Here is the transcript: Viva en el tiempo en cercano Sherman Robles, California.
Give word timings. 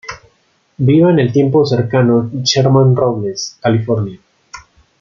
Viva 0.77 1.11
en 1.11 1.19
el 1.19 1.31
tiempo 1.31 1.59
en 1.61 1.67
cercano 1.67 2.27
Sherman 2.43 2.95
Robles, 2.95 3.59
California. 3.61 4.17